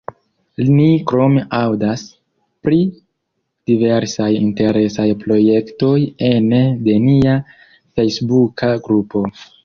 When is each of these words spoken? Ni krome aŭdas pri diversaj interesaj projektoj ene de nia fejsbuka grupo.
Ni 0.75 0.85
krome 1.09 1.41
aŭdas 1.57 2.03
pri 2.67 2.79
diversaj 3.71 4.29
interesaj 4.37 5.05
projektoj 5.25 5.91
ene 6.29 6.63
de 6.87 6.95
nia 7.03 7.35
fejsbuka 7.99 8.71
grupo. 8.89 9.23